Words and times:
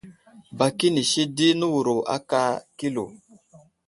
Bak 0.57 0.77
inisi 0.87 1.23
di 1.35 1.47
newuro 1.59 1.95
aka 2.15 2.43
kilo. 2.77 3.05